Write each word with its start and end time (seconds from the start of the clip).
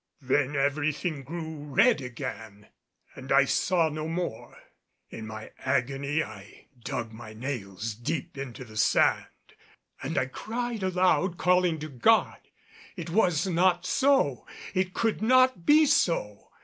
Then 0.21 0.55
everything 0.55 1.21
grew 1.21 1.63
red 1.75 2.01
again 2.01 2.69
and 3.15 3.31
I 3.31 3.45
saw 3.45 3.87
no 3.89 4.07
more. 4.07 4.57
In 5.11 5.27
my 5.27 5.51
agony 5.59 6.23
I 6.23 6.69
dug 6.83 7.11
my 7.13 7.33
nails 7.33 7.93
deep 7.93 8.35
into 8.35 8.65
the 8.65 8.77
sand 8.77 9.27
and 10.01 10.17
I 10.17 10.25
cried 10.25 10.81
aloud, 10.81 11.37
calling 11.37 11.77
to 11.81 11.87
God. 11.87 12.39
It 12.95 13.11
was 13.11 13.45
not 13.45 13.85
so! 13.85 14.47
It 14.73 14.95
could 14.95 15.21
not 15.21 15.67
be 15.67 15.85
so! 15.85 16.49